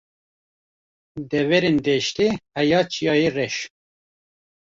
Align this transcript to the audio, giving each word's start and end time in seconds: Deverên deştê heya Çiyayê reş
Deverên 1.29 1.77
deştê 1.85 2.27
heya 2.57 2.81
Çiyayê 2.91 3.29
reş 3.35 3.55